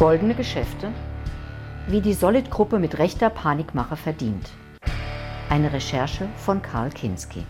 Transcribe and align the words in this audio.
Goldene 0.00 0.34
Geschäfte? 0.34 0.94
Wie 1.86 2.00
die 2.00 2.14
Solid-Gruppe 2.14 2.78
mit 2.78 2.98
rechter 2.98 3.28
Panikmache 3.28 3.96
verdient. 3.96 4.48
Eine 5.50 5.74
Recherche 5.74 6.26
von 6.38 6.62
Karl 6.62 6.88
Kinski. 6.88 7.44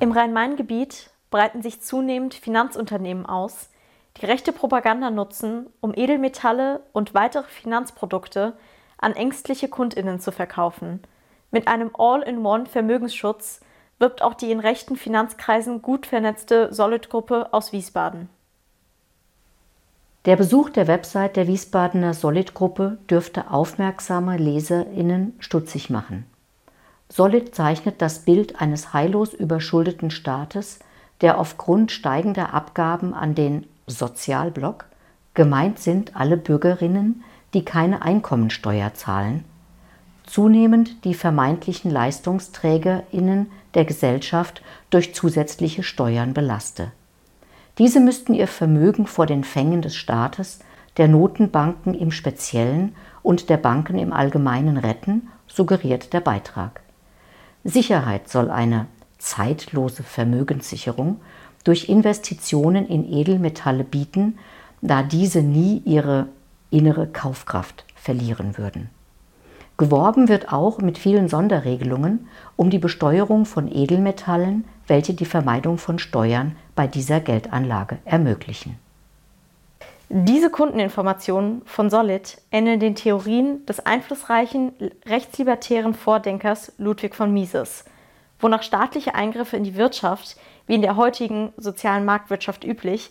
Im 0.00 0.10
Rhein-Main-Gebiet 0.10 1.10
breiten 1.30 1.62
sich 1.62 1.80
zunehmend 1.80 2.34
Finanzunternehmen 2.34 3.26
aus, 3.26 3.70
die 4.16 4.26
rechte 4.26 4.52
Propaganda 4.52 5.12
nutzen, 5.12 5.66
um 5.80 5.94
Edelmetalle 5.94 6.82
und 6.92 7.14
weitere 7.14 7.46
Finanzprodukte 7.46 8.54
an 8.98 9.12
ängstliche 9.12 9.68
Kundinnen 9.68 10.18
zu 10.18 10.32
verkaufen. 10.32 11.00
Mit 11.52 11.68
einem 11.68 11.92
All-in-One-Vermögensschutz 11.96 13.60
wirbt 14.00 14.20
auch 14.20 14.34
die 14.34 14.50
in 14.50 14.58
rechten 14.58 14.96
Finanzkreisen 14.96 15.80
gut 15.80 16.06
vernetzte 16.06 16.74
Solid-Gruppe 16.74 17.52
aus 17.52 17.70
Wiesbaden. 17.70 18.28
Der 20.24 20.36
Besuch 20.36 20.70
der 20.70 20.86
Website 20.86 21.36
der 21.36 21.46
Wiesbadener 21.48 22.14
Solid-Gruppe 22.14 22.96
dürfte 23.10 23.50
aufmerksame 23.50 24.38
LeserInnen 24.38 25.34
stutzig 25.38 25.90
machen. 25.90 26.24
Solid 27.10 27.54
zeichnet 27.54 28.00
das 28.00 28.20
Bild 28.20 28.58
eines 28.58 28.94
heillos 28.94 29.34
überschuldeten 29.34 30.10
Staates, 30.10 30.78
der 31.20 31.38
aufgrund 31.38 31.92
steigender 31.92 32.54
Abgaben 32.54 33.12
an 33.12 33.34
den 33.34 33.66
Sozialblock 33.86 34.86
gemeint 35.34 35.78
sind 35.78 36.16
alle 36.16 36.38
Bürgerinnen, 36.38 37.22
die 37.52 37.64
keine 37.64 38.02
Einkommensteuer 38.02 38.94
zahlen, 38.94 39.44
zunehmend 40.24 41.04
die 41.04 41.14
vermeintlichen 41.14 41.90
LeistungsträgerInnen 41.90 43.50
der 43.74 43.84
Gesellschaft 43.84 44.62
durch 44.88 45.14
zusätzliche 45.14 45.82
Steuern 45.82 46.32
belaste. 46.32 46.92
Diese 47.78 48.00
müssten 48.00 48.34
ihr 48.34 48.46
Vermögen 48.46 49.06
vor 49.06 49.26
den 49.26 49.42
Fängen 49.42 49.82
des 49.82 49.96
Staates, 49.96 50.60
der 50.96 51.08
Notenbanken 51.08 51.94
im 51.94 52.12
Speziellen 52.12 52.94
und 53.22 53.48
der 53.50 53.56
Banken 53.56 53.98
im 53.98 54.12
Allgemeinen 54.12 54.76
retten, 54.76 55.28
suggeriert 55.46 56.12
der 56.12 56.20
Beitrag. 56.20 56.82
Sicherheit 57.64 58.28
soll 58.28 58.50
eine 58.50 58.86
zeitlose 59.18 60.02
Vermögenssicherung 60.02 61.20
durch 61.64 61.88
Investitionen 61.88 62.86
in 62.86 63.10
Edelmetalle 63.10 63.84
bieten, 63.84 64.38
da 64.82 65.02
diese 65.02 65.42
nie 65.42 65.82
ihre 65.84 66.28
innere 66.70 67.06
Kaufkraft 67.06 67.84
verlieren 67.96 68.58
würden. 68.58 68.90
Geworben 69.76 70.28
wird 70.28 70.52
auch 70.52 70.78
mit 70.78 70.98
vielen 70.98 71.28
Sonderregelungen 71.28 72.28
um 72.56 72.70
die 72.70 72.78
Besteuerung 72.78 73.44
von 73.44 73.70
Edelmetallen, 73.70 74.64
welche 74.86 75.14
die 75.14 75.24
Vermeidung 75.24 75.78
von 75.78 75.98
Steuern 75.98 76.54
bei 76.76 76.86
dieser 76.86 77.20
Geldanlage 77.20 77.98
ermöglichen. 78.04 78.78
Diese 80.10 80.50
Kundeninformationen 80.50 81.62
von 81.64 81.90
Solid 81.90 82.38
ähneln 82.52 82.78
den 82.78 82.94
Theorien 82.94 83.66
des 83.66 83.84
einflussreichen 83.84 84.72
rechtslibertären 85.06 85.94
Vordenkers 85.94 86.72
Ludwig 86.78 87.16
von 87.16 87.32
Mises, 87.32 87.84
wonach 88.38 88.62
staatliche 88.62 89.16
Eingriffe 89.16 89.56
in 89.56 89.64
die 89.64 89.74
Wirtschaft, 89.74 90.36
wie 90.68 90.74
in 90.76 90.82
der 90.82 90.96
heutigen 90.96 91.52
sozialen 91.56 92.04
Marktwirtschaft 92.04 92.62
üblich, 92.62 93.10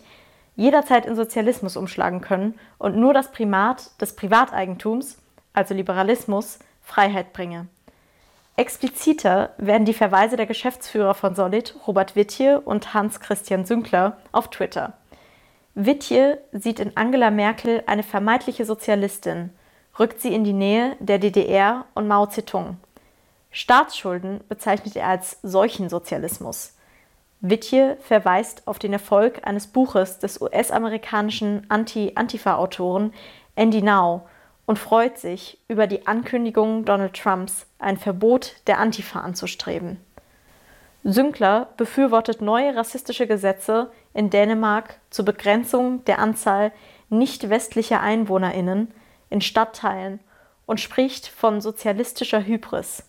jederzeit 0.56 1.04
in 1.04 1.16
Sozialismus 1.16 1.76
umschlagen 1.76 2.22
können 2.22 2.54
und 2.78 2.96
nur 2.96 3.12
das 3.12 3.32
Primat 3.32 4.00
des 4.00 4.16
Privateigentums, 4.16 5.18
also 5.54 5.72
Liberalismus, 5.72 6.58
Freiheit 6.82 7.32
bringe. 7.32 7.68
Expliziter 8.56 9.54
werden 9.56 9.84
die 9.84 9.94
Verweise 9.94 10.36
der 10.36 10.46
Geschäftsführer 10.46 11.14
von 11.14 11.34
Solid, 11.34 11.74
Robert 11.86 12.14
Wittje 12.14 12.60
und 12.60 12.94
Hans-Christian 12.94 13.64
Sünkler, 13.64 14.18
auf 14.30 14.50
Twitter. 14.50 14.92
Wittje 15.74 16.40
sieht 16.52 16.78
in 16.78 16.96
Angela 16.96 17.30
Merkel 17.30 17.82
eine 17.86 18.04
vermeintliche 18.04 18.64
Sozialistin, 18.64 19.50
rückt 19.98 20.20
sie 20.20 20.32
in 20.32 20.44
die 20.44 20.52
Nähe 20.52 20.96
der 21.00 21.18
DDR 21.18 21.86
und 21.94 22.06
Mao 22.06 22.26
Zedong. 22.26 22.76
Staatsschulden 23.50 24.40
bezeichnet 24.48 24.94
er 24.94 25.08
als 25.08 25.38
Seuchensozialismus. 25.42 26.74
Wittje 27.40 27.98
verweist 28.02 28.66
auf 28.66 28.78
den 28.78 28.92
Erfolg 28.92 29.46
eines 29.46 29.66
Buches 29.66 30.18
des 30.18 30.40
US-amerikanischen 30.40 31.66
Anti-Antifa-Autoren 31.68 33.12
Andy 33.56 33.82
Now 33.82 34.28
und 34.66 34.78
freut 34.78 35.18
sich 35.18 35.58
über 35.68 35.86
die 35.86 36.06
Ankündigung 36.06 36.84
Donald 36.84 37.14
Trumps, 37.14 37.66
ein 37.78 37.96
Verbot 37.96 38.56
der 38.66 38.78
Antifa 38.78 39.20
anzustreben. 39.20 40.00
Sünkler 41.02 41.68
befürwortet 41.76 42.40
neue 42.40 42.74
rassistische 42.74 43.26
Gesetze 43.26 43.90
in 44.14 44.30
Dänemark 44.30 44.98
zur 45.10 45.26
Begrenzung 45.26 46.02
der 46.06 46.18
Anzahl 46.18 46.72
nicht 47.10 47.50
westlicher 47.50 48.00
Einwohnerinnen 48.00 48.90
in 49.28 49.42
Stadtteilen 49.42 50.20
und 50.64 50.80
spricht 50.80 51.28
von 51.28 51.60
sozialistischer 51.60 52.46
Hybris 52.46 53.04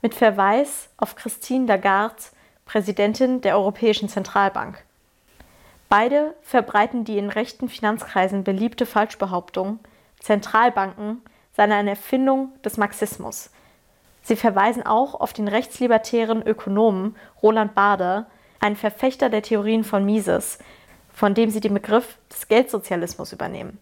mit 0.00 0.14
Verweis 0.14 0.90
auf 0.96 1.16
Christine 1.16 1.66
Lagarde, 1.66 2.22
Präsidentin 2.66 3.40
der 3.40 3.56
Europäischen 3.56 4.08
Zentralbank. 4.08 4.84
Beide 5.88 6.34
verbreiten 6.42 7.04
die 7.04 7.18
in 7.18 7.30
rechten 7.30 7.68
Finanzkreisen 7.68 8.44
beliebte 8.44 8.86
Falschbehauptung, 8.86 9.78
Zentralbanken 10.24 11.20
seien 11.52 11.70
eine 11.70 11.90
Erfindung 11.90 12.54
des 12.62 12.78
Marxismus. 12.78 13.50
Sie 14.22 14.36
verweisen 14.36 14.82
auch 14.86 15.20
auf 15.20 15.34
den 15.34 15.48
rechtslibertären 15.48 16.42
Ökonomen 16.42 17.14
Roland 17.42 17.74
Bader, 17.74 18.24
einen 18.58 18.76
Verfechter 18.76 19.28
der 19.28 19.42
Theorien 19.42 19.84
von 19.84 20.02
Mises, 20.06 20.58
von 21.12 21.34
dem 21.34 21.50
sie 21.50 21.60
den 21.60 21.74
Begriff 21.74 22.16
des 22.32 22.48
Geldsozialismus 22.48 23.34
übernehmen. 23.34 23.78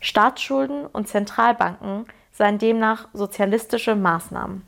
Staatsschulden 0.00 0.86
und 0.86 1.08
Zentralbanken 1.08 2.06
seien 2.32 2.56
demnach 2.56 3.08
sozialistische 3.12 3.94
Maßnahmen. 3.96 4.62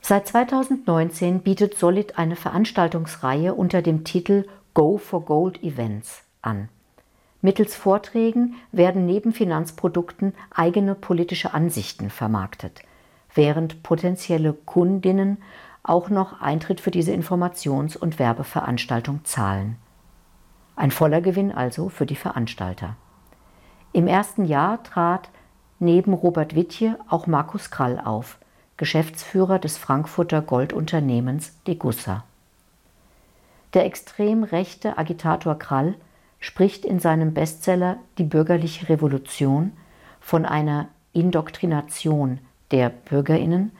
Seit 0.00 0.26
2019 0.26 1.42
bietet 1.42 1.78
Solid 1.78 2.18
eine 2.18 2.34
Veranstaltungsreihe 2.34 3.54
unter 3.54 3.82
dem 3.82 4.02
Titel 4.02 4.48
Go 4.74 4.98
for 4.98 5.24
Gold 5.24 5.62
Events 5.62 6.24
an. 6.42 6.70
Mittels 7.42 7.74
Vorträgen 7.76 8.54
werden 8.72 9.06
neben 9.06 9.32
Finanzprodukten 9.32 10.34
eigene 10.54 10.94
politische 10.94 11.54
Ansichten 11.54 12.10
vermarktet, 12.10 12.82
während 13.34 13.82
potenzielle 13.82 14.52
Kundinnen 14.52 15.38
auch 15.82 16.08
noch 16.08 16.40
Eintritt 16.40 16.80
für 16.80 16.90
diese 16.90 17.12
Informations- 17.12 17.96
und 17.96 18.18
Werbeveranstaltung 18.18 19.24
zahlen. 19.24 19.76
Ein 20.74 20.90
voller 20.90 21.20
Gewinn 21.20 21.52
also 21.52 21.88
für 21.88 22.06
die 22.06 22.16
Veranstalter. 22.16 22.96
Im 23.92 24.06
ersten 24.08 24.44
Jahr 24.44 24.82
trat 24.82 25.30
neben 25.78 26.12
Robert 26.12 26.54
Wittje 26.54 26.98
auch 27.08 27.26
Markus 27.26 27.70
Krall 27.70 28.00
auf, 28.00 28.38
Geschäftsführer 28.76 29.58
des 29.58 29.78
Frankfurter 29.78 30.42
Goldunternehmens 30.42 31.62
Degussa. 31.66 32.24
Der 33.72 33.86
extrem 33.86 34.42
rechte 34.44 34.98
Agitator 34.98 35.58
Krall 35.58 35.94
spricht 36.40 36.84
in 36.84 37.00
seinem 37.00 37.34
Bestseller 37.34 37.98
Die 38.18 38.24
bürgerliche 38.24 38.88
Revolution 38.88 39.72
von 40.20 40.44
einer 40.44 40.88
Indoktrination 41.12 42.38
der 42.70 42.90
Bürgerinnen 42.90 43.72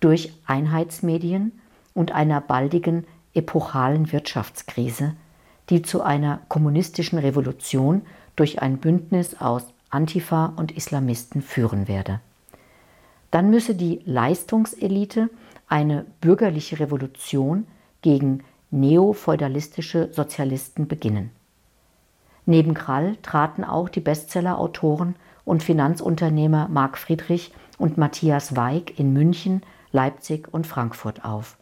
durch 0.00 0.32
Einheitsmedien 0.46 1.52
und 1.94 2.12
einer 2.12 2.40
baldigen 2.40 3.06
epochalen 3.34 4.12
Wirtschaftskrise, 4.12 5.14
die 5.70 5.82
zu 5.82 6.02
einer 6.02 6.40
kommunistischen 6.48 7.18
Revolution 7.18 8.02
durch 8.36 8.62
ein 8.62 8.78
Bündnis 8.78 9.40
aus 9.40 9.64
Antifa 9.90 10.52
und 10.56 10.72
Islamisten 10.72 11.42
führen 11.42 11.88
werde. 11.88 12.20
Dann 13.30 13.50
müsse 13.50 13.74
die 13.74 14.00
Leistungselite 14.04 15.30
eine 15.68 16.06
bürgerliche 16.20 16.78
Revolution 16.78 17.66
gegen 18.02 18.44
neofeudalistische 18.70 20.12
Sozialisten 20.12 20.86
beginnen. 20.86 21.30
Neben 22.46 22.74
Krall 22.74 23.16
traten 23.22 23.64
auch 23.64 23.88
die 23.88 24.00
Bestsellerautoren 24.00 25.16
und 25.44 25.62
Finanzunternehmer 25.62 26.68
Marc 26.68 26.96
Friedrich 26.96 27.52
und 27.76 27.98
Matthias 27.98 28.56
Weig 28.56 28.98
in 28.98 29.12
München, 29.12 29.62
Leipzig 29.92 30.48
und 30.52 30.66
Frankfurt 30.66 31.24
auf. 31.24 31.56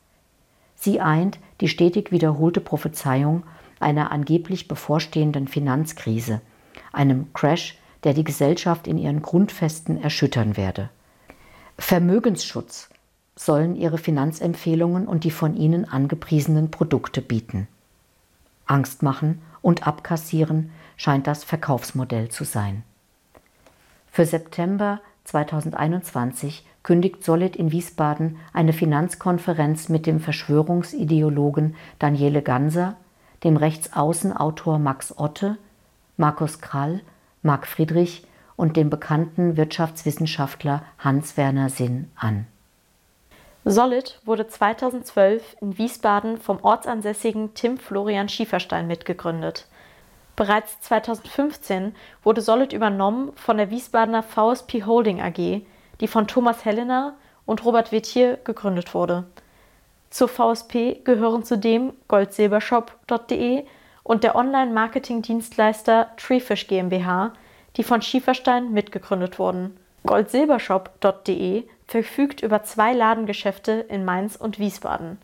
Sie 0.75 1.01
eint 1.01 1.39
die 1.61 1.69
stetig 1.69 2.13
wiederholte 2.13 2.61
Prophezeiung 2.61 3.45
einer 3.81 4.13
angeblich 4.13 4.69
bevorstehenden 4.69 5.49
Finanzkrise, 5.49 6.41
einem 6.93 7.33
Crash, 7.33 7.79
der 8.05 8.13
die 8.13 8.25
Gesellschaft 8.25 8.87
in 8.87 8.99
ihren 8.99 9.23
Grundfesten 9.23 10.03
erschüttern 10.03 10.57
werde. 10.57 10.91
Vermögensschutz 11.79 12.91
sollen 13.35 13.75
ihre 13.75 13.99
Finanzempfehlungen 13.99 15.09
und 15.09 15.25
die 15.25 15.31
von 15.31 15.57
ihnen 15.57 15.89
angepriesenen 15.89 16.71
Produkte 16.71 17.23
bieten. 17.23 17.67
Angst 18.67 19.03
machen 19.03 19.43
und 19.63 19.87
abkassieren 19.87 20.71
scheint 20.97 21.27
das 21.27 21.45
Verkaufsmodell 21.45 22.29
zu 22.29 22.45
sein. 22.45 22.83
Für 24.11 24.27
September 24.27 25.01
2021 25.25 26.67
kündigt 26.83 27.25
Solid 27.25 27.57
in 27.57 27.73
Wiesbaden 27.73 28.37
eine 28.53 28.73
Finanzkonferenz 28.73 29.89
mit 29.89 30.07
dem 30.07 30.21
Verschwörungsideologen 30.21 31.75
Daniele 31.99 32.43
Ganser, 32.43 32.97
dem 33.43 33.57
Rechtsaußenautor 33.57 34.79
Max 34.79 35.19
Otte, 35.19 35.57
Markus 36.17 36.61
Krall, 36.61 37.01
Marc 37.43 37.67
Friedrich 37.67 38.27
und 38.57 38.77
dem 38.77 38.91
bekannten 38.91 39.57
Wirtschaftswissenschaftler 39.57 40.83
Hans-Werner 40.99 41.71
Sinn 41.71 42.11
an. 42.15 42.47
Solid 43.67 44.21
wurde 44.27 44.47
2012 44.47 45.57
in 45.63 45.79
Wiesbaden 45.79 46.37
vom 46.37 46.59
ortsansässigen 46.63 47.55
Tim 47.55 47.79
Florian 47.79 48.29
Schieferstein 48.29 48.87
mitgegründet. 48.87 49.67
Bereits 50.37 50.81
2015 50.81 51.95
wurde 52.23 52.43
Solid 52.43 52.75
übernommen 52.75 53.33
von 53.37 53.57
der 53.57 53.71
Wiesbadener 53.71 54.23
VSP 54.23 54.85
Holding 54.85 55.23
AG, 55.23 55.63
die 56.01 56.09
von 56.09 56.27
Thomas 56.27 56.67
Hellener 56.67 57.15
und 57.47 57.65
Robert 57.65 57.91
Wittier 57.91 58.39
gegründet 58.45 58.93
wurde. 58.93 59.25
Zur 60.11 60.29
VSP 60.29 61.01
gehören 61.03 61.43
zudem 61.43 61.95
goldsilbershop.de 62.09 63.65
und 64.03 64.25
der 64.25 64.37
Online-Marketing-Dienstleister 64.37 66.11
Treefish 66.19 66.67
GmbH, 66.67 67.33
die 67.77 67.83
von 67.83 68.03
Schieferstein 68.03 68.73
mitgegründet 68.73 69.39
wurden. 69.39 69.79
Goldsilbershop.de 70.07 71.65
verfügt 71.87 72.43
über 72.43 72.63
zwei 72.63 72.93
Ladengeschäfte 72.93 73.73
in 73.73 74.05
Mainz 74.05 74.37
und 74.37 74.59
Wiesbaden. 74.59 75.19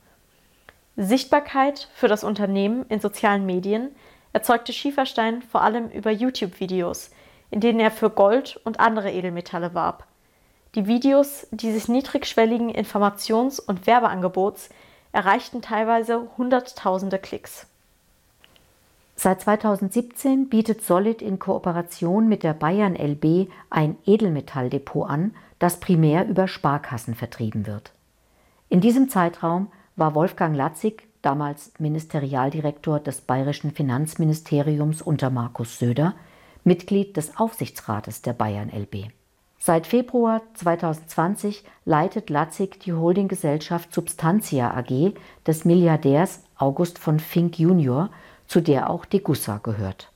Sichtbarkeit 0.97 1.89
für 1.95 2.09
das 2.09 2.25
Unternehmen 2.25 2.85
in 2.89 3.01
sozialen 3.01 3.47
Medien 3.47 3.91
erzeugte 4.33 4.73
Schieferstein 4.73 5.43
vor 5.43 5.63
allem 5.63 5.89
über 5.91 6.11
YouTube-Videos, 6.11 7.11
in 7.51 7.61
denen 7.61 7.81
er 7.81 7.91
für 7.91 8.11
Gold 8.11 8.61
und 8.65 8.81
andere 8.81 9.11
Edelmetalle 9.11 9.75
warb. 9.75 10.07
Die 10.75 10.87
Videos 10.87 11.47
dieses 11.51 11.89
niedrigschwelligen 11.89 12.71
Informations- 12.71 13.61
und 13.61 13.87
Werbeangebots 13.87 14.71
erreichten 15.13 15.63
teilweise 15.63 16.29
Hunderttausende 16.39 17.19
Klicks. 17.19 17.67
Seit 19.23 19.43
2017 19.43 20.49
bietet 20.49 20.83
Solid 20.83 21.21
in 21.21 21.39
Kooperation 21.39 22.27
mit 22.27 22.43
der 22.43 22.55
Bayern 22.55 22.97
LB 22.97 23.51
ein 23.69 23.99
Edelmetalldepot 24.07 25.11
an, 25.11 25.35
das 25.59 25.79
primär 25.79 26.27
über 26.27 26.49
Sparkassen 26.49 27.15
vertrieben 27.15 27.67
wird. 27.67 27.93
In 28.71 28.81
diesem 28.81 29.11
Zeitraum 29.11 29.69
war 29.95 30.15
Wolfgang 30.15 30.57
Latzig, 30.57 31.07
damals 31.21 31.71
Ministerialdirektor 31.79 32.99
des 32.99 33.21
bayerischen 33.21 33.73
Finanzministeriums 33.73 35.03
unter 35.03 35.29
Markus 35.29 35.79
Söder, 35.79 36.15
Mitglied 36.65 37.19
des 37.19 37.37
Aufsichtsrates 37.37 38.23
der 38.23 38.33
Bayern 38.33 38.71
LB. 38.71 39.11
Seit 39.59 39.87
Februar 39.87 40.41
2020 40.55 41.65
leitet 41.85 42.31
Latzig 42.31 42.81
die 42.81 42.95
Holdinggesellschaft 42.95 43.93
Substantia 43.93 44.75
AG 44.75 45.13
des 45.47 45.67
Milliardärs 45.67 46.43
August 46.57 46.99
von 46.99 47.21
Fink 47.21 47.59
Jr., 47.59 48.09
zu 48.51 48.61
der 48.61 48.91
auch 48.91 49.05
Degussa 49.05 49.59
gehört. 49.63 50.11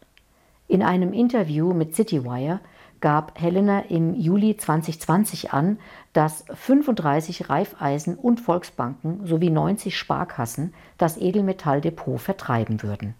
In 0.66 0.82
einem 0.82 1.12
Interview 1.12 1.72
mit 1.72 1.94
Citywire 1.94 2.58
gab 3.00 3.40
Helena 3.40 3.82
im 3.88 4.12
Juli 4.12 4.56
2020 4.56 5.52
an, 5.52 5.78
dass 6.14 6.44
35 6.52 7.48
Raiffeisen- 7.48 8.16
und 8.16 8.40
Volksbanken 8.40 9.24
sowie 9.24 9.50
90 9.50 9.96
Sparkassen 9.96 10.74
das 10.98 11.16
Edelmetalldepot 11.16 12.20
vertreiben 12.20 12.82
würden. 12.82 13.14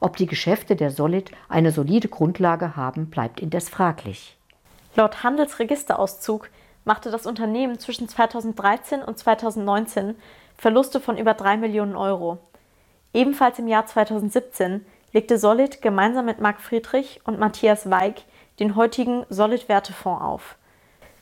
Ob 0.00 0.16
die 0.16 0.26
Geschäfte 0.26 0.74
der 0.74 0.90
Solid 0.90 1.30
eine 1.50 1.70
solide 1.70 2.08
Grundlage 2.08 2.76
haben, 2.76 3.10
bleibt 3.10 3.40
indes 3.40 3.68
fraglich. 3.68 4.38
Laut 4.96 5.22
Handelsregisterauszug 5.22 6.48
machte 6.86 7.10
das 7.10 7.26
Unternehmen 7.26 7.78
zwischen 7.78 8.08
2013 8.08 9.02
und 9.02 9.18
2019 9.18 10.14
Verluste 10.56 10.98
von 10.98 11.18
über 11.18 11.34
3 11.34 11.58
Millionen 11.58 11.94
Euro. 11.94 12.38
Ebenfalls 13.12 13.58
im 13.58 13.68
Jahr 13.68 13.86
2017 13.86 14.84
legte 15.12 15.38
Solid 15.38 15.80
gemeinsam 15.80 16.26
mit 16.26 16.40
Marc 16.40 16.60
Friedrich 16.60 17.20
und 17.24 17.38
Matthias 17.38 17.90
Weig 17.90 18.22
den 18.60 18.76
heutigen 18.76 19.24
Solid 19.28 19.68
Wertefonds 19.68 20.22
auf. 20.22 20.56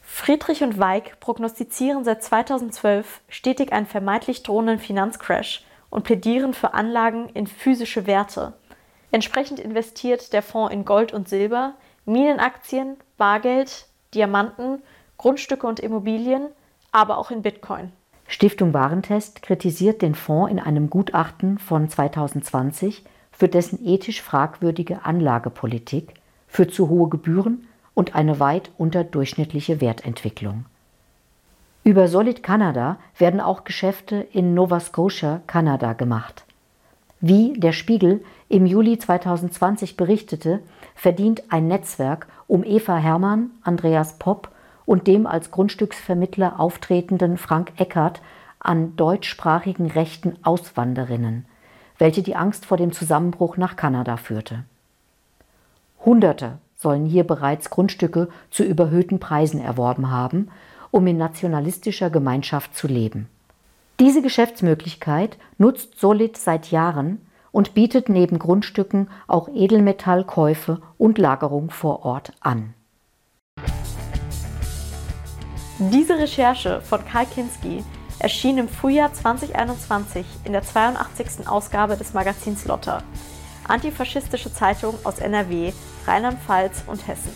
Friedrich 0.02 0.62
und 0.62 0.78
Weig 0.78 1.18
prognostizieren 1.20 2.04
seit 2.04 2.22
2012 2.22 3.20
stetig 3.28 3.72
einen 3.72 3.86
vermeintlich 3.86 4.42
drohenden 4.42 4.78
Finanzcrash 4.78 5.64
und 5.90 6.04
plädieren 6.04 6.54
für 6.54 6.74
Anlagen 6.74 7.28
in 7.30 7.46
physische 7.46 8.06
Werte. 8.06 8.54
Entsprechend 9.10 9.60
investiert 9.60 10.32
der 10.32 10.42
Fonds 10.42 10.72
in 10.72 10.84
Gold 10.84 11.12
und 11.12 11.28
Silber, 11.28 11.74
Minenaktien, 12.04 12.96
Bargeld, 13.16 13.86
Diamanten, 14.14 14.82
Grundstücke 15.16 15.66
und 15.66 15.80
Immobilien, 15.80 16.48
aber 16.92 17.18
auch 17.18 17.30
in 17.30 17.42
Bitcoin. 17.42 17.92
Stiftung 18.28 18.74
Warentest 18.74 19.42
kritisiert 19.42 20.02
den 20.02 20.14
Fonds 20.14 20.50
in 20.50 20.58
einem 20.58 20.90
Gutachten 20.90 21.58
von 21.58 21.88
2020 21.88 23.04
für 23.30 23.48
dessen 23.48 23.84
ethisch 23.86 24.22
fragwürdige 24.22 25.04
Anlagepolitik, 25.04 26.14
für 26.48 26.66
zu 26.66 26.88
hohe 26.88 27.08
Gebühren 27.08 27.66
und 27.94 28.14
eine 28.14 28.40
weit 28.40 28.70
unterdurchschnittliche 28.78 29.80
Wertentwicklung. 29.80 30.64
Über 31.84 32.08
Solid 32.08 32.42
Canada 32.42 32.98
werden 33.16 33.40
auch 33.40 33.62
Geschäfte 33.62 34.16
in 34.32 34.54
Nova 34.54 34.80
Scotia, 34.80 35.40
Kanada 35.46 35.92
gemacht. 35.92 36.44
Wie 37.20 37.52
der 37.54 37.72
Spiegel 37.72 38.24
im 38.48 38.66
Juli 38.66 38.98
2020 38.98 39.96
berichtete, 39.96 40.60
verdient 40.94 41.44
ein 41.48 41.68
Netzwerk 41.68 42.26
um 42.48 42.64
Eva 42.64 42.96
Hermann, 42.96 43.50
Andreas 43.62 44.18
Popp 44.18 44.50
und 44.86 45.06
dem 45.06 45.26
als 45.26 45.50
Grundstücksvermittler 45.50 46.58
auftretenden 46.58 47.36
Frank 47.36 47.72
Eckert 47.76 48.22
an 48.58 48.96
deutschsprachigen 48.96 49.90
rechten 49.90 50.38
Auswanderinnen, 50.42 51.44
welche 51.98 52.22
die 52.22 52.36
Angst 52.36 52.64
vor 52.64 52.76
dem 52.76 52.92
Zusammenbruch 52.92 53.56
nach 53.56 53.76
Kanada 53.76 54.16
führte. 54.16 54.64
Hunderte 56.04 56.58
sollen 56.76 57.06
hier 57.06 57.24
bereits 57.24 57.70
Grundstücke 57.70 58.28
zu 58.50 58.62
überhöhten 58.62 59.18
Preisen 59.18 59.60
erworben 59.60 60.10
haben, 60.10 60.48
um 60.90 61.06
in 61.06 61.16
nationalistischer 61.16 62.10
Gemeinschaft 62.10 62.74
zu 62.74 62.86
leben. 62.86 63.28
Diese 63.98 64.22
Geschäftsmöglichkeit 64.22 65.38
nutzt 65.58 65.98
Solid 65.98 66.36
seit 66.36 66.70
Jahren 66.70 67.20
und 67.50 67.72
bietet 67.72 68.10
neben 68.10 68.38
Grundstücken 68.38 69.08
auch 69.26 69.48
Edelmetallkäufe 69.48 70.82
und 70.98 71.16
Lagerung 71.16 71.70
vor 71.70 72.04
Ort 72.04 72.32
an. 72.40 72.74
Diese 75.78 76.16
Recherche 76.18 76.80
von 76.80 77.04
Karl 77.04 77.26
Kinski 77.26 77.84
erschien 78.18 78.56
im 78.56 78.66
Frühjahr 78.66 79.12
2021 79.12 80.24
in 80.44 80.52
der 80.52 80.62
82. 80.62 81.46
Ausgabe 81.46 81.98
des 81.98 82.14
Magazins 82.14 82.64
Lotter, 82.64 83.02
antifaschistische 83.68 84.50
Zeitung 84.50 84.94
aus 85.04 85.18
NRW, 85.18 85.74
Rheinland-Pfalz 86.06 86.84
und 86.86 87.06
Hessen. 87.06 87.30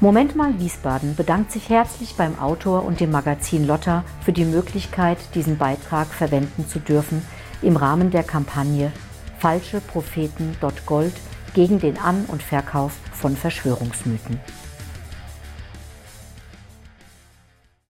Moment 0.00 0.34
mal 0.34 0.58
Wiesbaden 0.58 1.14
bedankt 1.14 1.52
sich 1.52 1.68
herzlich 1.68 2.14
beim 2.14 2.38
Autor 2.38 2.86
und 2.86 3.00
dem 3.00 3.10
Magazin 3.10 3.66
Lotter 3.66 4.02
für 4.22 4.32
die 4.32 4.46
Möglichkeit, 4.46 5.18
diesen 5.34 5.58
Beitrag 5.58 6.06
verwenden 6.06 6.66
zu 6.66 6.78
dürfen 6.78 7.22
im 7.60 7.76
Rahmen 7.76 8.10
der 8.10 8.22
Kampagne 8.22 8.92
Falsche 9.38 9.82
Propheten.gold 9.82 11.12
gegen 11.52 11.80
den 11.80 11.98
An- 11.98 12.24
und 12.28 12.42
Verkauf 12.42 12.92
von 13.12 13.36
Verschwörungsmythen. 13.36 14.40